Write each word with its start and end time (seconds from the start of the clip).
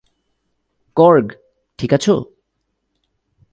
কর্গ, 0.97 1.27
ঠিক 1.79 1.93
আছ? 1.93 2.05